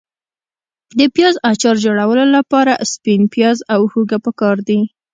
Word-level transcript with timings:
د 0.97 0.99
پیاز 1.15 1.35
اچار 1.51 1.75
جوړولو 1.85 2.25
لپاره 2.37 2.73
سپین 2.91 3.21
پیاز 3.33 3.57
او 3.73 3.81
هوګه 3.91 4.17
پکار 4.25 4.57
دي. 4.67 4.79